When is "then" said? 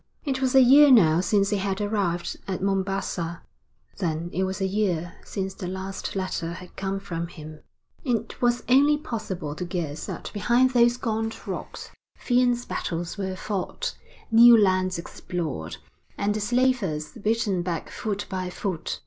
3.99-4.31